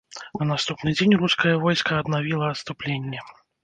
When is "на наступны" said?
0.39-0.89